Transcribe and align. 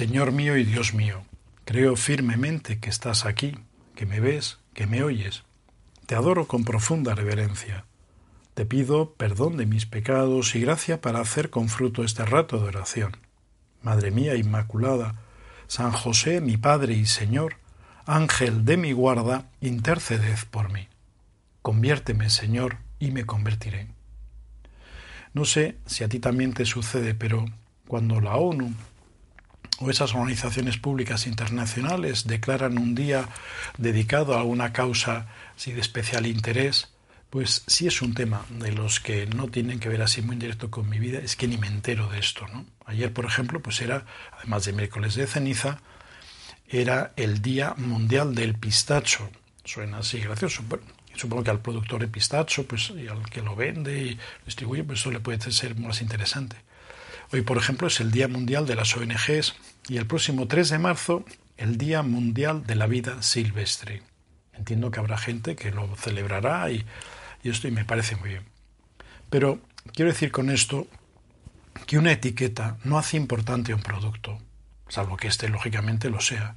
Señor 0.00 0.32
mío 0.32 0.56
y 0.56 0.64
Dios 0.64 0.94
mío, 0.94 1.24
creo 1.66 1.94
firmemente 1.94 2.78
que 2.78 2.88
estás 2.88 3.26
aquí, 3.26 3.58
que 3.94 4.06
me 4.06 4.18
ves, 4.18 4.58
que 4.72 4.86
me 4.86 5.02
oyes. 5.02 5.42
Te 6.06 6.14
adoro 6.14 6.46
con 6.46 6.64
profunda 6.64 7.14
reverencia. 7.14 7.84
Te 8.54 8.64
pido 8.64 9.12
perdón 9.12 9.58
de 9.58 9.66
mis 9.66 9.84
pecados 9.84 10.54
y 10.54 10.62
gracia 10.62 11.02
para 11.02 11.20
hacer 11.20 11.50
con 11.50 11.68
fruto 11.68 12.02
este 12.02 12.24
rato 12.24 12.58
de 12.58 12.68
oración. 12.68 13.18
Madre 13.82 14.10
mía 14.10 14.36
Inmaculada, 14.36 15.16
San 15.66 15.92
José, 15.92 16.40
mi 16.40 16.56
Padre 16.56 16.94
y 16.94 17.04
Señor, 17.04 17.56
Ángel 18.06 18.64
de 18.64 18.78
mi 18.78 18.92
guarda, 18.92 19.50
interceded 19.60 20.38
por 20.50 20.72
mí. 20.72 20.88
Conviérteme, 21.60 22.30
Señor, 22.30 22.78
y 22.98 23.10
me 23.10 23.26
convertiré. 23.26 23.88
No 25.34 25.44
sé 25.44 25.76
si 25.84 26.04
a 26.04 26.08
ti 26.08 26.20
también 26.20 26.54
te 26.54 26.64
sucede, 26.64 27.12
pero 27.14 27.44
cuando 27.86 28.22
la 28.22 28.36
ONU 28.36 28.72
o 29.80 29.90
esas 29.90 30.14
organizaciones 30.14 30.76
públicas 30.76 31.26
internacionales 31.26 32.26
declaran 32.26 32.78
un 32.78 32.94
día 32.94 33.28
dedicado 33.78 34.38
a 34.38 34.44
una 34.44 34.72
causa 34.72 35.26
de 35.64 35.80
especial 35.80 36.26
interés, 36.26 36.88
pues 37.30 37.62
si 37.66 37.86
es 37.86 38.02
un 38.02 38.14
tema 38.14 38.44
de 38.50 38.72
los 38.72 39.00
que 39.00 39.26
no 39.26 39.48
tienen 39.48 39.80
que 39.80 39.88
ver 39.88 40.02
así 40.02 40.20
muy 40.20 40.36
directo 40.36 40.70
con 40.70 40.88
mi 40.88 40.98
vida, 40.98 41.18
es 41.20 41.36
que 41.36 41.48
ni 41.48 41.56
me 41.56 41.68
entero 41.68 42.08
de 42.08 42.18
esto, 42.18 42.46
¿no? 42.48 42.66
Ayer, 42.84 43.12
por 43.12 43.24
ejemplo, 43.24 43.60
pues 43.60 43.80
era, 43.80 44.04
además 44.38 44.64
de 44.64 44.72
miércoles 44.72 45.14
de 45.14 45.26
ceniza, 45.26 45.80
era 46.68 47.12
el 47.16 47.40
Día 47.40 47.74
Mundial 47.76 48.34
del 48.34 48.54
Pistacho. 48.54 49.30
Suena 49.64 49.98
así 49.98 50.18
gracioso. 50.18 50.62
Bueno, 50.68 50.84
supongo 51.14 51.44
que 51.44 51.50
al 51.50 51.60
productor 51.60 52.00
de 52.00 52.08
pistacho, 52.08 52.66
pues, 52.66 52.90
y 52.90 53.08
al 53.08 53.28
que 53.30 53.42
lo 53.42 53.54
vende 53.54 54.02
y 54.02 54.18
distribuye, 54.44 54.84
pues 54.84 55.00
eso 55.00 55.10
le 55.10 55.20
puede 55.20 55.40
ser 55.52 55.76
más 55.76 56.02
interesante. 56.02 56.56
Hoy, 57.32 57.42
por 57.42 57.58
ejemplo, 57.58 57.86
es 57.86 58.00
el 58.00 58.10
Día 58.10 58.26
Mundial 58.26 58.66
de 58.66 58.74
las 58.74 58.96
ONGs 58.96 59.54
y 59.88 59.98
el 59.98 60.06
próximo 60.06 60.48
3 60.48 60.68
de 60.70 60.78
marzo, 60.80 61.24
el 61.56 61.78
Día 61.78 62.02
Mundial 62.02 62.66
de 62.66 62.74
la 62.74 62.88
Vida 62.88 63.22
Silvestre. 63.22 64.02
Entiendo 64.52 64.90
que 64.90 64.98
habrá 64.98 65.16
gente 65.16 65.54
que 65.54 65.70
lo 65.70 65.94
celebrará 65.94 66.68
y 66.72 66.84
esto 67.44 67.70
me 67.70 67.84
parece 67.84 68.16
muy 68.16 68.30
bien. 68.30 68.42
Pero 69.30 69.60
quiero 69.94 70.10
decir 70.10 70.32
con 70.32 70.50
esto 70.50 70.88
que 71.86 71.98
una 71.98 72.10
etiqueta 72.10 72.78
no 72.82 72.98
hace 72.98 73.16
importante 73.16 73.72
un 73.72 73.82
producto, 73.82 74.38
salvo 74.88 75.16
que 75.16 75.28
éste 75.28 75.48
lógicamente 75.48 76.10
lo 76.10 76.20
sea. 76.20 76.56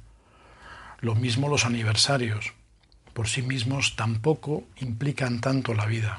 Lo 0.98 1.14
mismo 1.14 1.48
los 1.48 1.66
aniversarios. 1.66 2.52
Por 3.12 3.28
sí 3.28 3.42
mismos 3.42 3.94
tampoco 3.94 4.64
implican 4.80 5.40
tanto 5.40 5.72
la 5.72 5.86
vida. 5.86 6.18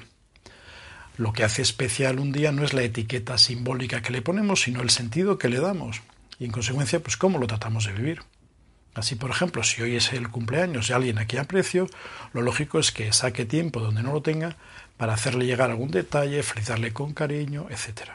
Lo 1.18 1.32
que 1.34 1.44
hace 1.44 1.62
especial 1.62 2.20
un 2.20 2.32
día 2.32 2.52
no 2.52 2.64
es 2.64 2.74
la 2.74 2.84
etiqueta 2.84 3.38
simbólica 3.38 4.02
que 4.02 4.12
le 4.12 4.22
ponemos, 4.22 4.62
sino 4.62 4.82
el 4.82 4.90
sentido 4.90 5.38
que 5.38 5.50
le 5.50 5.60
damos. 5.60 6.02
Y 6.40 6.46
en 6.46 6.52
consecuencia, 6.52 7.00
pues 7.02 7.16
cómo 7.16 7.40
lo 7.40 7.48
tratamos 7.48 7.86
de 7.86 7.94
vivir. 7.94 8.22
Así, 8.94 9.16
por 9.16 9.30
ejemplo, 9.30 9.64
si 9.64 9.82
hoy 9.82 9.96
es 9.96 10.14
el 10.14 10.30
cumpleaños 10.30 10.88
de 10.88 10.94
alguien 10.94 11.18
a 11.18 11.26
quien 11.26 11.42
aprecio, 11.42 11.88
lo 12.34 12.42
lógico 12.42 12.80
es 12.80 12.92
que 12.92 13.12
saque 13.12 13.46
tiempo 13.46 13.82
donde 13.82 14.04
no 14.04 14.14
lo 14.14 14.22
tenga 14.22 14.56
para 14.98 15.14
hacerle 15.14 15.46
llegar 15.46 15.70
algún 15.70 15.92
detalle, 15.92 16.44
felicitarle 16.44 16.94
con 16.94 17.14
cariño, 17.14 17.68
etc. 17.70 18.12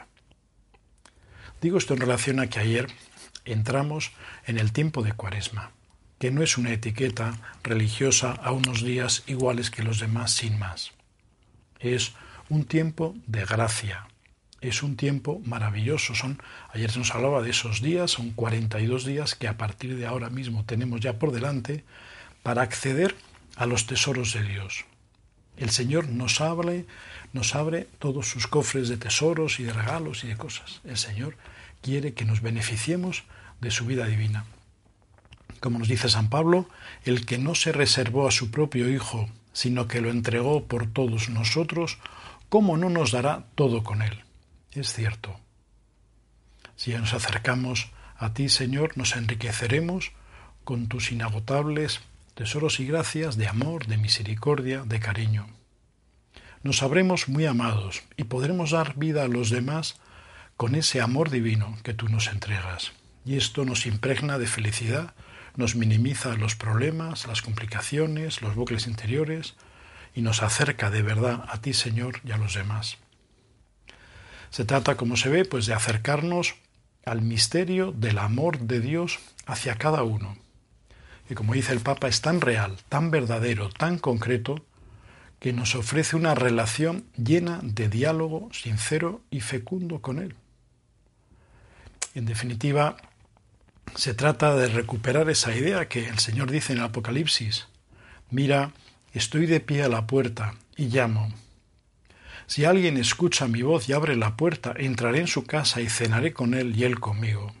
Digo 1.61 1.77
esto 1.77 1.93
en 1.93 1.99
relación 1.99 2.39
a 2.39 2.47
que 2.47 2.59
ayer 2.59 2.87
entramos 3.45 4.11
en 4.47 4.57
el 4.57 4.71
tiempo 4.71 5.03
de 5.03 5.13
Cuaresma, 5.13 5.71
que 6.17 6.31
no 6.31 6.41
es 6.41 6.57
una 6.57 6.71
etiqueta 6.71 7.37
religiosa 7.63 8.31
a 8.31 8.51
unos 8.51 8.83
días 8.83 9.23
iguales 9.27 9.69
que 9.69 9.83
los 9.83 9.99
demás 9.99 10.31
sin 10.31 10.57
más. 10.57 10.91
Es 11.79 12.13
un 12.51 12.65
tiempo 12.65 13.15
de 13.27 13.45
gracia, 13.45 14.07
es 14.59 14.83
un 14.83 14.97
tiempo 14.97 15.41
maravilloso. 15.45 16.15
Son, 16.15 16.37
ayer 16.73 16.91
se 16.91 16.99
nos 16.99 17.15
hablaba 17.15 17.41
de 17.41 17.51
esos 17.51 17.81
días, 17.81 18.11
son 18.11 18.31
42 18.31 19.05
días 19.05 19.35
que 19.35 19.47
a 19.47 19.57
partir 19.57 19.95
de 19.95 20.05
ahora 20.05 20.29
mismo 20.29 20.65
tenemos 20.65 20.99
ya 20.99 21.17
por 21.17 21.31
delante 21.31 21.85
para 22.43 22.61
acceder 22.61 23.15
a 23.55 23.65
los 23.65 23.85
tesoros 23.87 24.33
de 24.33 24.43
Dios. 24.43 24.83
El 25.55 25.69
Señor 25.69 26.09
nos 26.09 26.41
abre, 26.41 26.85
nos 27.31 27.55
abre 27.55 27.87
todos 27.99 28.27
sus 28.27 28.47
cofres 28.47 28.89
de 28.89 28.97
tesoros 28.97 29.61
y 29.61 29.63
de 29.63 29.71
regalos 29.71 30.25
y 30.25 30.27
de 30.27 30.35
cosas. 30.35 30.81
El 30.83 30.97
Señor 30.97 31.37
quiere 31.81 32.13
que 32.13 32.25
nos 32.25 32.41
beneficiemos 32.41 33.23
de 33.61 33.71
su 33.71 33.85
vida 33.85 34.07
divina. 34.07 34.43
Como 35.61 35.79
nos 35.79 35.87
dice 35.87 36.09
San 36.09 36.29
Pablo, 36.29 36.67
el 37.05 37.25
que 37.25 37.37
no 37.37 37.55
se 37.55 37.71
reservó 37.71 38.27
a 38.27 38.31
su 38.31 38.51
propio 38.51 38.89
Hijo, 38.89 39.29
sino 39.53 39.87
que 39.87 40.01
lo 40.01 40.09
entregó 40.09 40.65
por 40.65 40.87
todos 40.87 41.29
nosotros, 41.29 41.97
¿cómo 42.51 42.75
no 42.75 42.89
nos 42.89 43.13
dará 43.13 43.45
todo 43.55 43.81
con 43.81 44.01
él? 44.01 44.25
es 44.73 44.91
cierto. 44.91 45.39
Si 46.75 46.91
nos 46.91 47.13
acercamos 47.13 47.91
a 48.17 48.33
ti, 48.33 48.49
Señor, 48.49 48.97
nos 48.97 49.15
enriqueceremos 49.15 50.11
con 50.65 50.87
tus 50.87 51.13
inagotables 51.13 52.01
tesoros 52.33 52.81
y 52.81 52.85
gracias 52.85 53.37
de 53.37 53.47
amor, 53.47 53.87
de 53.87 53.97
misericordia, 53.97 54.83
de 54.83 54.99
cariño. 54.99 55.47
Nos 56.61 56.77
sabremos 56.77 57.29
muy 57.29 57.45
amados 57.45 58.03
y 58.17 58.25
podremos 58.25 58.71
dar 58.71 58.95
vida 58.97 59.23
a 59.23 59.29
los 59.29 59.49
demás 59.49 60.01
con 60.57 60.75
ese 60.75 60.99
amor 60.99 61.29
divino 61.29 61.77
que 61.83 61.93
tú 61.93 62.09
nos 62.09 62.27
entregas. 62.27 62.91
Y 63.23 63.37
esto 63.37 63.63
nos 63.63 63.85
impregna 63.85 64.37
de 64.37 64.47
felicidad, 64.47 65.13
nos 65.55 65.77
minimiza 65.77 66.35
los 66.35 66.55
problemas, 66.55 67.27
las 67.27 67.41
complicaciones, 67.41 68.41
los 68.41 68.55
bucles 68.55 68.87
interiores 68.87 69.55
y 70.13 70.21
nos 70.21 70.43
acerca 70.43 70.89
de 70.89 71.01
verdad 71.01 71.45
a 71.47 71.61
ti, 71.61 71.73
Señor, 71.73 72.21
y 72.23 72.31
a 72.31 72.37
los 72.37 72.53
demás. 72.53 72.97
Se 74.49 74.65
trata, 74.65 74.97
como 74.97 75.15
se 75.15 75.29
ve, 75.29 75.45
pues 75.45 75.65
de 75.65 75.73
acercarnos 75.73 76.55
al 77.05 77.21
misterio 77.21 77.91
del 77.91 78.17
amor 78.17 78.59
de 78.59 78.79
Dios 78.79 79.19
hacia 79.45 79.75
cada 79.75 80.03
uno. 80.03 80.37
Y 81.29 81.35
como 81.35 81.53
dice 81.53 81.71
el 81.71 81.79
Papa, 81.79 82.07
es 82.07 82.21
tan 82.21 82.41
real, 82.41 82.77
tan 82.89 83.11
verdadero, 83.11 83.69
tan 83.69 83.97
concreto, 83.97 84.65
que 85.39 85.53
nos 85.53 85.73
ofrece 85.73 86.15
una 86.15 86.35
relación 86.35 87.05
llena 87.15 87.61
de 87.63 87.89
diálogo 87.89 88.49
sincero 88.51 89.21
y 89.31 89.39
fecundo 89.39 90.01
con 90.01 90.19
Él. 90.19 90.35
En 92.13 92.25
definitiva, 92.25 92.97
se 93.95 94.13
trata 94.13 94.55
de 94.55 94.67
recuperar 94.67 95.29
esa 95.29 95.55
idea 95.55 95.87
que 95.87 96.07
el 96.07 96.19
Señor 96.19 96.51
dice 96.51 96.73
en 96.73 96.79
el 96.79 96.85
Apocalipsis. 96.85 97.67
Mira, 98.29 98.71
estoy 99.13 99.45
de 99.45 99.59
pie 99.59 99.83
a 99.83 99.89
la 99.89 100.07
puerta 100.07 100.55
y 100.75 100.87
llamo. 100.87 101.31
Si 102.47 102.65
alguien 102.65 102.97
escucha 102.97 103.47
mi 103.47 103.61
voz 103.61 103.87
y 103.87 103.93
abre 103.93 104.15
la 104.15 104.35
puerta, 104.35 104.73
entraré 104.77 105.19
en 105.19 105.27
su 105.27 105.45
casa 105.45 105.81
y 105.81 105.89
cenaré 105.89 106.33
con 106.33 106.53
él 106.53 106.75
y 106.75 106.83
él 106.83 106.99
conmigo. 106.99 107.53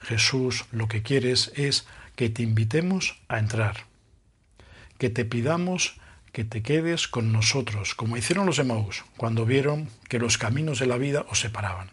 Jesús 0.00 0.64
lo 0.72 0.88
que 0.88 1.02
quieres 1.02 1.52
es 1.54 1.86
que 2.16 2.30
te 2.30 2.42
invitemos 2.42 3.20
a 3.28 3.38
entrar, 3.38 3.86
que 4.96 5.10
te 5.10 5.24
pidamos 5.24 6.00
que 6.32 6.44
te 6.44 6.62
quedes 6.62 7.08
con 7.08 7.32
nosotros, 7.32 7.94
como 7.94 8.16
hicieron 8.16 8.46
los 8.46 8.58
de 8.58 8.64
Maús 8.64 9.04
cuando 9.16 9.44
vieron 9.44 9.88
que 10.08 10.18
los 10.18 10.38
caminos 10.38 10.78
de 10.78 10.86
la 10.86 10.96
vida 10.96 11.26
os 11.30 11.40
separaban. 11.40 11.90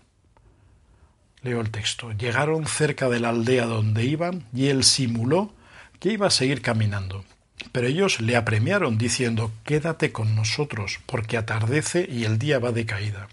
Leo 1.41 1.61
el 1.61 1.71
texto. 1.71 2.11
Llegaron 2.11 2.65
cerca 2.65 3.09
de 3.09 3.19
la 3.19 3.29
aldea 3.29 3.65
donde 3.65 4.03
iban 4.03 4.45
y 4.53 4.67
él 4.67 4.83
simuló 4.83 5.53
que 5.99 6.11
iba 6.11 6.27
a 6.27 6.31
seguir 6.31 6.61
caminando. 6.61 7.23
Pero 7.71 7.87
ellos 7.87 8.21
le 8.21 8.35
apremiaron 8.35 8.97
diciendo 8.97 9.51
Quédate 9.63 10.11
con 10.11 10.35
nosotros, 10.35 10.99
porque 11.05 11.37
atardece 11.37 12.07
y 12.09 12.25
el 12.25 12.37
día 12.37 12.59
va 12.59 12.71
de 12.71 12.85
caída. 12.85 13.27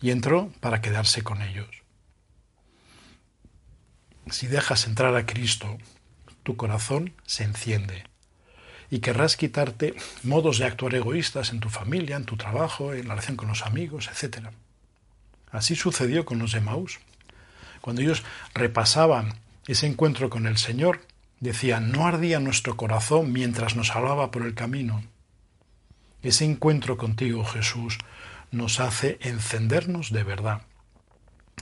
Y 0.00 0.10
entró 0.10 0.52
para 0.60 0.80
quedarse 0.80 1.22
con 1.22 1.42
ellos. 1.42 1.68
Si 4.30 4.46
dejas 4.46 4.86
entrar 4.86 5.16
a 5.16 5.26
Cristo, 5.26 5.78
tu 6.42 6.56
corazón 6.56 7.14
se 7.24 7.44
enciende 7.44 8.04
y 8.90 9.00
querrás 9.00 9.36
quitarte 9.36 9.94
modos 10.22 10.58
de 10.58 10.66
actuar 10.66 10.94
egoístas 10.94 11.50
en 11.50 11.60
tu 11.60 11.68
familia, 11.68 12.16
en 12.16 12.24
tu 12.24 12.36
trabajo, 12.36 12.92
en 12.92 13.08
la 13.08 13.14
relación 13.14 13.36
con 13.36 13.48
los 13.48 13.62
amigos, 13.62 14.08
etc. 14.08 14.48
Así 15.50 15.76
sucedió 15.76 16.24
con 16.24 16.38
los 16.38 16.52
de 16.52 16.60
Maús. 16.60 16.98
Cuando 17.80 18.02
ellos 18.02 18.22
repasaban 18.54 19.34
ese 19.66 19.86
encuentro 19.86 20.30
con 20.30 20.46
el 20.46 20.56
Señor, 20.56 21.00
Decía, 21.40 21.80
no 21.80 22.06
ardía 22.06 22.40
nuestro 22.40 22.76
corazón 22.76 23.32
mientras 23.32 23.76
nos 23.76 23.94
hablaba 23.94 24.30
por 24.30 24.44
el 24.44 24.54
camino. 24.54 25.02
Ese 26.22 26.44
encuentro 26.44 26.96
contigo, 26.96 27.44
Jesús, 27.44 27.98
nos 28.50 28.80
hace 28.80 29.18
encendernos 29.20 30.10
de 30.10 30.24
verdad 30.24 30.62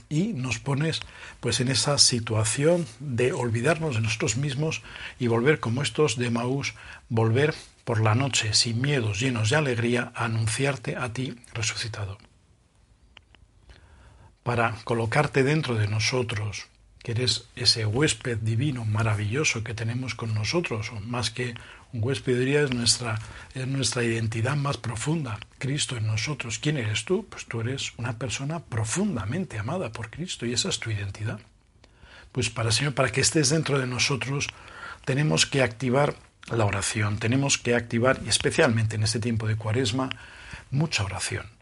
y 0.09 0.33
nos 0.33 0.59
pones 0.59 1.01
pues 1.39 1.59
en 1.59 1.69
esa 1.69 1.97
situación 1.97 2.85
de 2.99 3.33
olvidarnos 3.33 3.95
de 3.95 4.01
nosotros 4.01 4.37
mismos 4.37 4.81
y 5.19 5.27
volver 5.27 5.59
como 5.59 5.81
estos 5.81 6.17
de 6.17 6.29
Maús, 6.29 6.73
volver 7.09 7.53
por 7.83 8.01
la 8.01 8.15
noche 8.15 8.53
sin 8.53 8.81
miedos, 8.81 9.19
llenos 9.19 9.49
de 9.49 9.57
alegría, 9.57 10.11
a 10.15 10.25
anunciarte 10.25 10.95
a 10.95 11.13
ti 11.13 11.35
resucitado. 11.53 12.17
Para 14.43 14.75
colocarte 14.85 15.43
dentro 15.43 15.75
de 15.75 15.87
nosotros, 15.87 16.67
que 17.07 17.13
eres 17.13 17.45
ese 17.55 17.85
huésped 17.85 18.39
divino 18.39 18.83
maravilloso 18.83 19.63
que 19.63 19.73
tenemos 19.73 20.13
con 20.13 20.33
nosotros, 20.33 20.91
o 20.91 20.99
más 20.99 21.31
que 21.31 21.55
un 21.93 22.03
huésped 22.03 22.37
diría 22.37 22.63
es 22.63 22.73
nuestra, 22.73 23.17
es 23.53 23.65
nuestra 23.65 24.03
identidad 24.03 24.57
más 24.57 24.75
profunda, 24.75 25.39
Cristo 25.57 25.95
en 25.95 26.05
nosotros. 26.05 26.59
¿Quién 26.59 26.75
eres 26.75 27.05
tú? 27.05 27.25
Pues 27.29 27.45
tú 27.45 27.61
eres 27.61 27.93
una 27.95 28.19
persona 28.19 28.59
profundamente 28.59 29.57
amada 29.57 29.93
por 29.93 30.09
Cristo 30.09 30.45
y 30.45 30.51
esa 30.51 30.67
es 30.67 30.81
tu 30.81 30.91
identidad. 30.91 31.39
Pues 32.33 32.49
para 32.49 32.73
Señor, 32.73 32.93
para 32.93 33.09
que 33.09 33.21
estés 33.21 33.51
dentro 33.51 33.79
de 33.79 33.87
nosotros, 33.87 34.49
tenemos 35.05 35.45
que 35.45 35.63
activar 35.63 36.13
la 36.51 36.65
oración, 36.65 37.19
tenemos 37.19 37.57
que 37.57 37.73
activar, 37.73 38.19
y 38.25 38.27
especialmente 38.27 38.97
en 38.97 39.03
este 39.03 39.21
tiempo 39.21 39.47
de 39.47 39.55
cuaresma, 39.55 40.09
mucha 40.71 41.05
oración. 41.05 41.56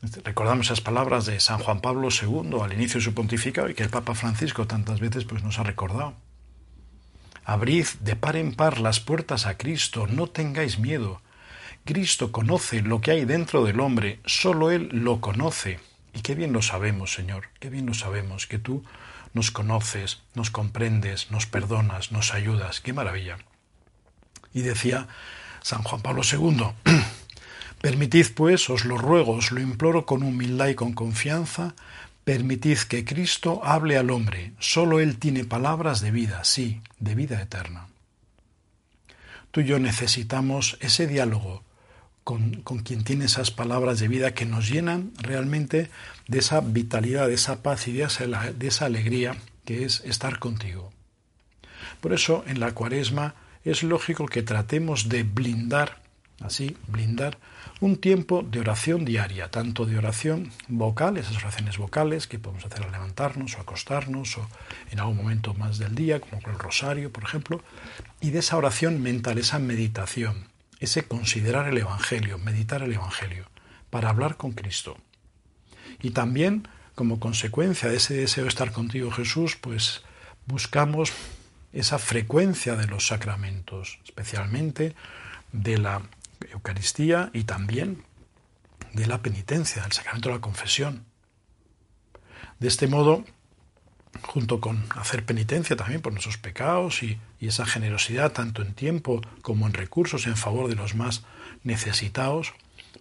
Recordamos 0.00 0.66
esas 0.66 0.80
palabras 0.80 1.26
de 1.26 1.40
San 1.40 1.58
Juan 1.58 1.80
Pablo 1.80 2.08
II 2.10 2.60
al 2.62 2.72
inicio 2.72 3.00
de 3.00 3.04
su 3.04 3.14
pontificado 3.14 3.68
y 3.68 3.74
que 3.74 3.82
el 3.82 3.90
Papa 3.90 4.14
Francisco 4.14 4.66
tantas 4.66 5.00
veces 5.00 5.24
pues, 5.24 5.42
nos 5.42 5.58
ha 5.58 5.64
recordado. 5.64 6.14
Abrid 7.44 7.86
de 8.00 8.14
par 8.14 8.36
en 8.36 8.54
par 8.54 8.78
las 8.78 9.00
puertas 9.00 9.46
a 9.46 9.56
Cristo, 9.56 10.06
no 10.06 10.28
tengáis 10.28 10.78
miedo. 10.78 11.20
Cristo 11.84 12.30
conoce 12.30 12.82
lo 12.82 13.00
que 13.00 13.10
hay 13.10 13.24
dentro 13.24 13.64
del 13.64 13.80
hombre, 13.80 14.20
solo 14.24 14.70
Él 14.70 14.88
lo 14.92 15.20
conoce. 15.20 15.80
Y 16.14 16.20
qué 16.20 16.34
bien 16.34 16.52
lo 16.52 16.62
sabemos, 16.62 17.12
Señor, 17.12 17.48
qué 17.58 17.68
bien 17.68 17.86
lo 17.86 17.94
sabemos, 17.94 18.46
que 18.46 18.58
tú 18.58 18.84
nos 19.34 19.50
conoces, 19.50 20.22
nos 20.34 20.50
comprendes, 20.50 21.30
nos 21.30 21.46
perdonas, 21.46 22.12
nos 22.12 22.34
ayudas, 22.34 22.80
qué 22.80 22.92
maravilla. 22.92 23.38
Y 24.54 24.60
decía 24.60 25.08
San 25.62 25.82
Juan 25.82 26.02
Pablo 26.02 26.22
II, 26.30 26.66
Permitid, 27.80 28.26
pues, 28.34 28.68
os 28.70 28.84
lo 28.84 28.98
ruego, 28.98 29.32
os 29.32 29.52
lo 29.52 29.60
imploro 29.60 30.04
con 30.04 30.22
humildad 30.22 30.68
y 30.68 30.74
con 30.74 30.92
confianza, 30.92 31.74
permitid 32.24 32.78
que 32.88 33.04
Cristo 33.04 33.60
hable 33.64 33.96
al 33.96 34.10
hombre. 34.10 34.52
Solo 34.58 35.00
Él 35.00 35.18
tiene 35.18 35.44
palabras 35.44 36.00
de 36.00 36.10
vida, 36.10 36.44
sí, 36.44 36.82
de 36.98 37.14
vida 37.14 37.40
eterna. 37.40 37.86
Tú 39.50 39.60
y 39.60 39.64
yo 39.64 39.78
necesitamos 39.78 40.76
ese 40.80 41.06
diálogo 41.06 41.64
con, 42.24 42.62
quien 42.84 43.04
tiene 43.04 43.24
esas 43.24 43.50
palabras 43.50 44.00
de 44.00 44.08
vida 44.08 44.34
que 44.34 44.44
nos 44.44 44.68
llenan 44.68 45.12
realmente 45.16 45.88
de 46.26 46.38
esa 46.40 46.60
vitalidad, 46.60 47.28
de 47.28 47.34
esa 47.34 47.62
paz 47.62 47.88
y 47.88 47.92
de 47.92 48.04
esa 48.66 48.84
alegría 48.84 49.36
que 49.64 49.86
es 49.86 50.02
estar 50.04 50.38
contigo. 50.38 50.92
Por 52.02 52.12
eso 52.12 52.44
en 52.46 52.60
la 52.60 52.72
cuaresma 52.72 53.34
es 53.64 53.82
lógico 53.82 54.26
que 54.26 54.42
tratemos 54.42 55.08
de 55.08 55.22
blindar, 55.22 56.02
así, 56.40 56.76
blindar 56.86 57.38
un 57.80 57.96
tiempo 57.96 58.42
de 58.42 58.60
oración 58.60 59.04
diaria, 59.04 59.50
tanto 59.50 59.86
de 59.86 59.98
oración 59.98 60.52
vocal, 60.68 61.16
esas 61.16 61.36
oraciones 61.36 61.78
vocales 61.78 62.26
que 62.26 62.38
podemos 62.38 62.64
hacer 62.64 62.84
al 62.84 62.92
levantarnos 62.92 63.56
o 63.56 63.60
acostarnos 63.60 64.38
o 64.38 64.48
en 64.90 65.00
algún 65.00 65.16
momento 65.16 65.54
más 65.54 65.78
del 65.78 65.94
día, 65.94 66.20
como 66.20 66.40
con 66.42 66.52
el 66.52 66.58
rosario, 66.58 67.12
por 67.12 67.24
ejemplo, 67.24 67.62
y 68.20 68.30
de 68.30 68.40
esa 68.40 68.56
oración 68.56 69.02
mental, 69.02 69.38
esa 69.38 69.58
meditación, 69.58 70.48
ese 70.80 71.04
considerar 71.06 71.68
el 71.68 71.78
Evangelio, 71.78 72.38
meditar 72.38 72.82
el 72.82 72.92
Evangelio, 72.92 73.46
para 73.90 74.10
hablar 74.10 74.36
con 74.36 74.52
Cristo. 74.52 74.96
Y 76.02 76.10
también, 76.10 76.68
como 76.94 77.20
consecuencia 77.20 77.88
de 77.88 77.96
ese 77.96 78.14
deseo 78.14 78.44
de 78.44 78.50
estar 78.50 78.72
contigo, 78.72 79.10
Jesús, 79.10 79.56
pues 79.56 80.02
buscamos 80.46 81.12
esa 81.72 81.98
frecuencia 81.98 82.76
de 82.76 82.86
los 82.86 83.08
sacramentos, 83.08 83.98
especialmente 84.04 84.94
de 85.52 85.78
la 85.78 86.02
Eucaristía 86.50 87.30
y 87.32 87.44
también 87.44 88.04
de 88.92 89.06
la 89.06 89.22
penitencia, 89.22 89.82
del 89.82 89.92
sacramento 89.92 90.28
de 90.28 90.36
la 90.36 90.40
confesión. 90.40 91.04
De 92.58 92.68
este 92.68 92.86
modo, 92.86 93.24
junto 94.22 94.60
con 94.60 94.84
hacer 94.96 95.24
penitencia 95.24 95.76
también 95.76 96.00
por 96.00 96.12
nuestros 96.12 96.38
pecados 96.38 97.02
y, 97.02 97.18
esa 97.40 97.66
generosidad 97.66 98.32
tanto 98.32 98.62
en 98.62 98.74
tiempo 98.74 99.22
como 99.42 99.68
en 99.68 99.72
recursos 99.72 100.26
en 100.26 100.36
favor 100.36 100.68
de 100.68 100.74
los 100.74 100.96
más 100.96 101.22
necesitados, 101.62 102.52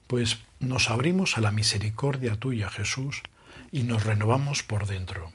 pues 0.06 0.38
nos 0.60 0.92
abrimos 0.92 1.38
a 1.38 1.42
la 1.42 1.50
misericordia 1.50 2.36
tuya, 2.36 2.69
Jesús, 2.69 3.24
y 3.72 3.81
nos 3.81 4.04
renovamos 4.04 4.62
por 4.62 4.86
dentro. 4.86 5.31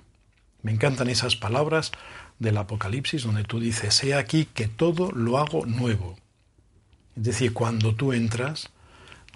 Me 0.62 0.70
encantan 0.70 1.10
esas 1.10 1.34
palabras 1.34 1.90
del 2.38 2.58
Apocalipsis 2.58 3.24
donde 3.24 3.42
tú 3.42 3.58
dices, 3.58 4.04
he 4.04 4.14
aquí 4.14 4.44
que 4.44 4.68
todo 4.68 5.10
lo 5.10 5.38
hago 5.38 5.66
nuevo. 5.66 6.16
Es 7.16 7.22
decir, 7.24 7.52
cuando 7.52 7.94
tú 7.94 8.12
entras, 8.12 8.70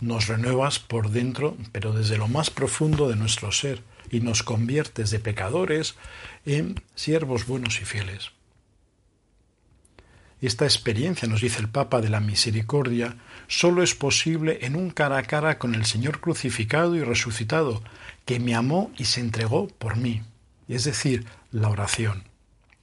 nos 0.01 0.27
renuevas 0.29 0.79
por 0.79 1.11
dentro, 1.11 1.57
pero 1.73 1.93
desde 1.93 2.19
lo 2.19 2.29
más 2.29 2.51
profundo 2.51 3.09
de 3.09 3.17
nuestro 3.17 3.53
ser, 3.53 3.83
y 4.11 4.21
nos 4.21 4.43
conviertes 4.43 5.11
de 5.11 5.19
pecadores 5.19 5.97
en 6.45 6.83
siervos 6.95 7.47
buenos 7.47 7.81
y 7.81 7.85
fieles. 7.85 8.31
Esta 10.41 10.65
experiencia, 10.65 11.27
nos 11.27 11.41
dice 11.41 11.61
el 11.61 11.69
Papa, 11.69 12.01
de 12.01 12.11
la 12.11 12.21
misericordia, 12.21 13.17
solo 13.49 13.83
es 13.83 13.95
posible 13.95 14.59
en 14.63 14.77
un 14.77 14.91
cara 14.91 15.17
a 15.17 15.23
cara 15.23 15.59
con 15.59 15.75
el 15.75 15.87
Señor 15.87 16.21
crucificado 16.21 16.95
y 16.95 17.03
resucitado, 17.03 17.83
que 18.27 18.39
me 18.39 18.55
amó 18.55 18.93
y 18.99 19.07
se 19.07 19.21
entregó 19.21 19.69
por 19.69 19.97
mí. 19.97 20.23
Es 20.69 20.85
decir, 20.85 21.27
la 21.53 21.71
oración, 21.71 22.25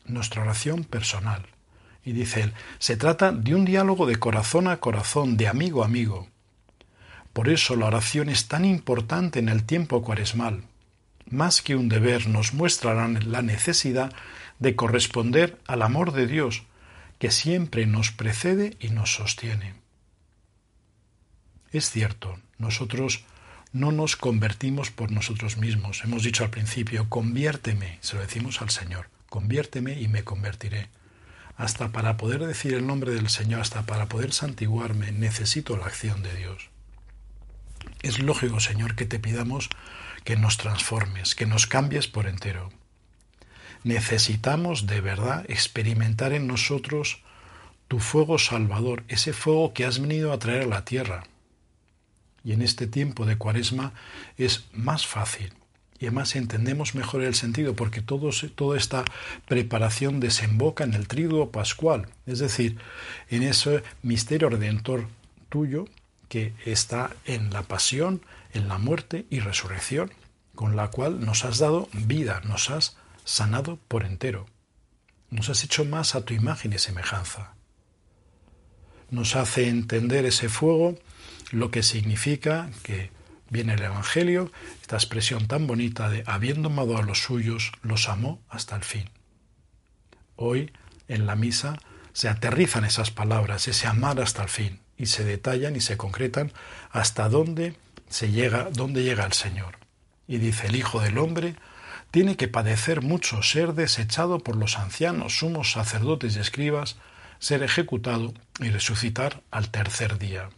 nuestra 0.06 0.42
oración 0.42 0.84
personal. 0.84 1.46
Y 2.06 2.12
dice 2.12 2.42
él, 2.42 2.54
se 2.80 2.98
trata 2.98 3.32
de 3.32 3.56
un 3.56 3.66
diálogo 3.66 4.06
de 4.06 4.18
corazón 4.18 4.68
a 4.68 4.78
corazón, 4.78 5.38
de 5.38 5.48
amigo 5.48 5.84
a 5.84 5.86
amigo. 5.86 6.28
Por 7.32 7.50
eso 7.50 7.76
la 7.76 7.88
oración 7.88 8.30
es 8.30 8.48
tan 8.48 8.66
importante 8.66 9.40
en 9.40 9.50
el 9.50 9.64
tiempo 9.64 10.04
cuaresmal. 10.04 10.64
Más 11.30 11.62
que 11.62 11.76
un 11.76 11.90
deber 11.90 12.28
nos 12.28 12.54
muestra 12.54 13.08
la 13.08 13.42
necesidad 13.42 14.14
de 14.60 14.76
corresponder 14.76 15.58
al 15.66 15.82
amor 15.82 16.12
de 16.12 16.28
Dios, 16.28 16.64
que 17.18 17.32
siempre 17.32 17.86
nos 17.86 18.12
precede 18.12 18.76
y 18.80 18.90
nos 18.90 19.16
sostiene. 19.16 19.74
Es 21.72 21.90
cierto, 21.90 22.38
nosotros 22.58 23.24
no 23.72 23.92
nos 23.92 24.16
convertimos 24.16 24.92
por 24.92 25.12
nosotros 25.12 25.58
mismos. 25.58 26.04
Hemos 26.04 26.24
dicho 26.24 26.44
al 26.44 26.52
principio, 26.52 27.10
conviérteme, 27.10 27.98
se 28.02 28.16
lo 28.16 28.22
decimos 28.22 28.62
al 28.62 28.70
Señor, 28.70 29.10
conviérteme 29.30 30.00
y 30.00 30.08
me 30.08 30.24
convertiré 30.24 30.90
hasta 31.56 31.90
para 31.90 32.18
poder 32.18 32.46
decir 32.46 32.74
el 32.74 32.88
nombre 32.88 33.12
del 33.12 33.30
Señor, 33.30 33.62
hasta 33.62 33.86
para 33.86 34.08
poder 34.08 34.34
santiguarme, 34.34 35.12
necesito 35.12 35.78
la 35.78 35.86
acción 35.86 36.24
de 36.24 36.36
Dios. 36.36 36.70
Es 38.02 38.20
lógico, 38.20 38.60
Señor, 38.60 38.96
que 38.96 39.06
te 39.06 39.20
pidamos 39.20 39.70
que 40.24 40.36
nos 40.36 40.58
transformes, 40.58 41.36
que 41.36 41.46
nos 41.46 41.68
cambies 41.68 42.08
por 42.08 42.28
entero. 42.28 42.72
Necesitamos 43.84 44.88
de 44.88 45.02
verdad 45.02 45.46
experimentar 45.50 46.34
en 46.34 46.48
nosotros 46.48 47.22
tu 47.88 48.00
fuego 48.00 48.40
salvador, 48.40 49.04
ese 49.08 49.34
fuego 49.34 49.74
que 49.74 49.86
has 49.86 50.00
venido 50.00 50.32
a 50.32 50.40
traer 50.40 50.64
a 50.64 50.68
la 50.68 50.86
tierra. 50.86 51.26
Y 52.44 52.54
en 52.54 52.62
este 52.62 52.88
tiempo 52.88 53.26
de 53.26 53.38
cuaresma 53.38 53.94
es 54.38 54.66
más 54.72 55.06
fácil, 55.06 55.54
y 56.04 56.08
además 56.08 56.36
entendemos 56.36 56.96
mejor 56.96 57.24
el 57.24 57.34
sentido 57.34 57.78
porque 57.78 58.02
todo, 58.02 58.32
toda 58.56 58.78
esta 58.78 59.06
preparación 59.48 60.20
desemboca 60.20 60.84
en 60.84 60.96
el 60.96 61.08
triduo 61.08 61.50
pascual, 61.50 62.10
es 62.26 62.40
decir, 62.40 62.78
en 63.30 63.42
ese 63.42 63.84
misterio 64.02 64.50
redentor 64.50 65.08
tuyo 65.48 65.86
que 66.28 66.52
está 66.66 67.12
en 67.24 67.54
la 67.54 67.64
pasión, 67.64 68.22
en 68.52 68.68
la 68.68 68.80
muerte 68.80 69.26
y 69.30 69.40
resurrección, 69.40 70.12
con 70.56 70.76
la 70.76 70.90
cual 70.90 71.26
nos 71.26 71.46
has 71.46 71.58
dado 71.60 71.88
vida, 71.94 72.42
nos 72.44 72.70
has 72.70 72.98
sanado 73.24 73.80
por 73.88 74.04
entero, 74.04 74.46
nos 75.30 75.48
has 75.48 75.64
hecho 75.64 75.86
más 75.86 76.16
a 76.16 76.26
tu 76.26 76.34
imagen 76.34 76.74
y 76.74 76.80
semejanza. 76.80 77.54
Nos 79.10 79.38
hace 79.38 79.70
entender 79.70 80.26
ese 80.26 80.50
fuego 80.50 80.98
lo 81.52 81.72
que 81.72 81.82
significa 81.82 82.70
que 82.84 83.10
viene 83.54 83.76
el 83.76 83.84
Evangelio, 83.84 84.52
esta 84.82 84.98
expresión 84.98 85.48
tan 85.48 85.68
bonita 85.68 86.10
de 86.10 86.24
habiendo 86.26 86.68
amado 86.68 86.98
a 86.98 87.04
los 87.04 87.20
suyos, 87.20 87.72
los 87.84 88.10
amó 88.10 88.42
hasta 88.50 88.76
el 88.76 88.84
fin. 88.84 89.10
Hoy, 90.36 90.74
en 91.08 91.26
la 91.26 91.36
misa, 91.36 91.78
se 92.12 92.28
aterrizan 92.28 92.84
esas 92.84 93.12
palabras, 93.12 93.68
ese 93.68 93.88
amar 93.88 94.20
hasta 94.20 94.44
el 94.44 94.50
fin, 94.50 94.80
y 94.98 95.06
se 95.06 95.24
detallan 95.24 95.76
y 95.76 95.82
se 95.82 95.96
concretan 95.96 96.52
hasta 96.92 97.30
dónde 97.30 97.76
se 98.10 98.32
llega, 98.32 98.70
dónde 98.74 99.04
llega 99.04 99.26
el 99.26 99.34
Señor. 99.34 99.78
Y 100.28 100.38
dice 100.38 100.68
el 100.68 100.76
Hijo 100.76 101.00
del 101.00 101.18
Hombre 101.18 101.56
tiene 102.12 102.38
que 102.38 102.48
padecer 102.48 103.02
mucho, 103.02 103.42
ser 103.44 103.74
desechado 103.74 104.40
por 104.40 104.56
los 104.56 104.78
ancianos, 104.78 105.38
sumos 105.38 105.72
sacerdotes 105.72 106.36
y 106.36 106.40
escribas, 106.40 106.98
ser 107.40 107.64
ejecutado 107.64 108.34
y 108.60 108.70
resucitar 108.70 109.42
al 109.52 109.70
tercer 109.70 110.18
día. 110.18 110.50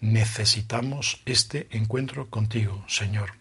Necesitamos 0.00 1.20
este 1.26 1.68
encuentro 1.70 2.30
contigo, 2.30 2.84
Señor. 2.88 3.40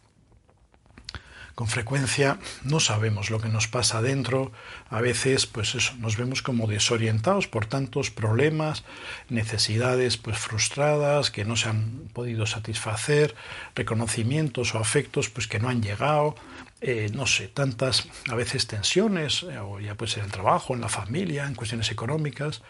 Con 1.59 1.67
frecuencia 1.67 2.39
no 2.63 2.79
sabemos 2.79 3.29
lo 3.29 3.41
que 3.41 3.49
nos 3.49 3.67
pasa 3.67 4.01
dentro, 4.01 4.53
a 4.89 5.01
veces 5.01 5.45
pues 5.45 5.75
nos 5.97 6.15
vemos 6.15 6.41
como 6.41 6.67
desorientados 6.67 7.49
por 7.49 7.65
tantos 7.65 8.11
problemas, 8.11 8.85
necesidades 9.27 10.15
pues 10.15 10.37
frustradas 10.37 11.31
que 11.31 11.43
no 11.43 11.57
se 11.57 11.67
han 11.67 12.07
podido 12.13 12.45
satisfacer, 12.45 13.35
reconocimientos 13.75 14.73
o 14.73 14.79
afectos 14.79 15.29
pues 15.29 15.47
que 15.47 15.59
no 15.59 15.67
han 15.67 15.81
llegado, 15.81 16.35
eh, 16.79 17.09
no 17.13 17.27
sé, 17.27 17.49
tantas 17.49 18.07
a 18.29 18.35
veces 18.35 18.67
tensiones, 18.67 19.43
eh, 19.43 19.59
o 19.59 19.81
ya 19.81 19.95
puede 19.95 20.13
ser 20.13 20.23
el 20.23 20.31
trabajo, 20.31 20.73
en 20.73 20.79
la 20.79 20.87
familia, 20.87 21.45
en 21.45 21.55
cuestiones 21.55 21.91
económicas, 21.91 22.61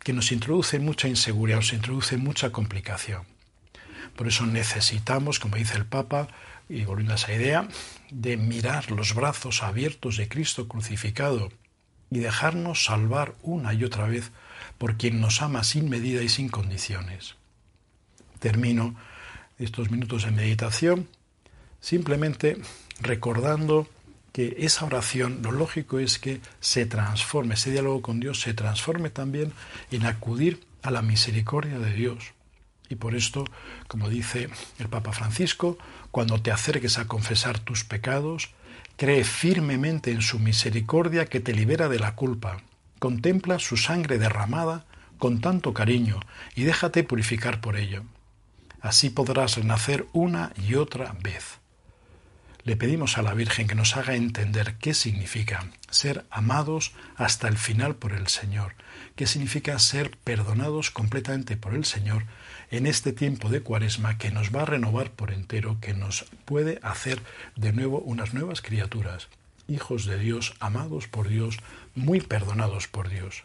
que 0.00 0.12
nos 0.12 0.32
introducen 0.32 0.84
mucha 0.84 1.08
inseguridad, 1.08 1.60
nos 1.60 1.72
introducen 1.72 2.20
mucha 2.20 2.52
complicación. 2.52 3.33
Por 4.16 4.28
eso 4.28 4.46
necesitamos, 4.46 5.40
como 5.40 5.56
dice 5.56 5.76
el 5.76 5.86
Papa, 5.86 6.28
y 6.68 6.84
volviendo 6.84 7.12
a 7.12 7.16
esa 7.16 7.32
idea, 7.32 7.68
de 8.10 8.36
mirar 8.36 8.90
los 8.90 9.14
brazos 9.14 9.62
abiertos 9.62 10.16
de 10.16 10.28
Cristo 10.28 10.68
crucificado 10.68 11.50
y 12.10 12.18
dejarnos 12.18 12.84
salvar 12.84 13.34
una 13.42 13.74
y 13.74 13.84
otra 13.84 14.06
vez 14.06 14.30
por 14.78 14.96
quien 14.96 15.20
nos 15.20 15.42
ama 15.42 15.64
sin 15.64 15.88
medida 15.90 16.22
y 16.22 16.28
sin 16.28 16.48
condiciones. 16.48 17.34
Termino 18.38 18.94
estos 19.58 19.90
minutos 19.90 20.24
de 20.24 20.30
meditación 20.30 21.08
simplemente 21.80 22.56
recordando 23.00 23.86
que 24.32 24.56
esa 24.58 24.84
oración, 24.86 25.40
lo 25.42 25.52
lógico 25.52 25.98
es 25.98 26.18
que 26.18 26.40
se 26.58 26.86
transforme, 26.86 27.54
ese 27.54 27.70
diálogo 27.70 28.02
con 28.02 28.20
Dios 28.20 28.40
se 28.40 28.54
transforme 28.54 29.10
también 29.10 29.52
en 29.90 30.06
acudir 30.06 30.66
a 30.82 30.90
la 30.90 31.02
misericordia 31.02 31.78
de 31.78 31.92
Dios. 31.92 32.32
Y 32.88 32.96
por 32.96 33.14
esto, 33.14 33.44
como 33.88 34.08
dice 34.08 34.48
el 34.78 34.88
Papa 34.88 35.12
Francisco, 35.12 35.78
cuando 36.10 36.40
te 36.40 36.50
acerques 36.50 36.98
a 36.98 37.06
confesar 37.06 37.58
tus 37.58 37.84
pecados, 37.84 38.50
cree 38.96 39.24
firmemente 39.24 40.10
en 40.10 40.22
su 40.22 40.38
misericordia 40.38 41.26
que 41.26 41.40
te 41.40 41.54
libera 41.54 41.88
de 41.88 41.98
la 41.98 42.14
culpa. 42.14 42.62
Contempla 42.98 43.58
su 43.58 43.76
sangre 43.76 44.18
derramada 44.18 44.84
con 45.18 45.40
tanto 45.40 45.72
cariño 45.72 46.20
y 46.54 46.64
déjate 46.64 47.04
purificar 47.04 47.60
por 47.60 47.76
ello. 47.76 48.04
Así 48.80 49.08
podrás 49.10 49.56
renacer 49.56 50.06
una 50.12 50.52
y 50.56 50.74
otra 50.74 51.16
vez. 51.22 51.58
Le 52.64 52.76
pedimos 52.76 53.18
a 53.18 53.22
la 53.22 53.34
Virgen 53.34 53.66
que 53.66 53.74
nos 53.74 53.96
haga 53.96 54.14
entender 54.14 54.76
qué 54.76 54.94
significa 54.94 55.66
ser 55.90 56.24
amados 56.30 56.92
hasta 57.16 57.48
el 57.48 57.58
final 57.58 57.96
por 57.96 58.12
el 58.12 58.28
Señor, 58.28 58.74
qué 59.16 59.26
significa 59.26 59.78
ser 59.78 60.16
perdonados 60.24 60.90
completamente 60.90 61.58
por 61.58 61.74
el 61.74 61.84
Señor 61.84 62.24
en 62.70 62.86
este 62.86 63.12
tiempo 63.12 63.48
de 63.48 63.60
cuaresma 63.60 64.18
que 64.18 64.30
nos 64.30 64.54
va 64.54 64.62
a 64.62 64.66
renovar 64.66 65.10
por 65.10 65.32
entero, 65.32 65.78
que 65.80 65.94
nos 65.94 66.26
puede 66.44 66.78
hacer 66.82 67.20
de 67.56 67.72
nuevo 67.72 68.00
unas 68.00 68.34
nuevas 68.34 68.60
criaturas, 68.60 69.28
hijos 69.68 70.04
de 70.06 70.18
Dios, 70.18 70.54
amados 70.60 71.08
por 71.08 71.28
Dios, 71.28 71.58
muy 71.94 72.20
perdonados 72.20 72.88
por 72.88 73.08
Dios. 73.08 73.44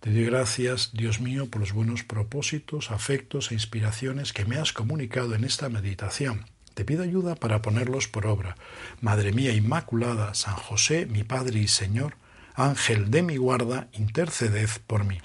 Te 0.00 0.10
doy 0.10 0.24
gracias, 0.24 0.90
Dios 0.92 1.20
mío, 1.20 1.48
por 1.48 1.60
los 1.60 1.72
buenos 1.72 2.02
propósitos, 2.02 2.90
afectos 2.90 3.50
e 3.50 3.54
inspiraciones 3.54 4.32
que 4.32 4.44
me 4.44 4.56
has 4.56 4.72
comunicado 4.72 5.34
en 5.34 5.44
esta 5.44 5.68
meditación. 5.68 6.44
Te 6.74 6.84
pido 6.84 7.04
ayuda 7.04 7.36
para 7.36 7.62
ponerlos 7.62 8.08
por 8.08 8.26
obra. 8.26 8.56
Madre 9.00 9.32
mía 9.32 9.52
Inmaculada, 9.52 10.34
San 10.34 10.56
José, 10.56 11.06
mi 11.06 11.22
Padre 11.22 11.60
y 11.60 11.68
Señor, 11.68 12.16
Ángel 12.54 13.10
de 13.10 13.22
mi 13.22 13.36
guarda, 13.36 13.88
interceded 13.92 14.70
por 14.86 15.04
mí. 15.04 15.20